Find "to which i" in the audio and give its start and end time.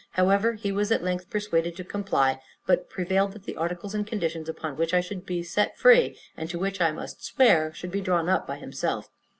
6.49-6.89